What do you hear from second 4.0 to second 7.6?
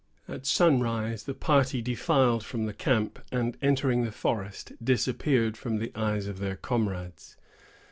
the forest disappeared from the eyes of their comrades.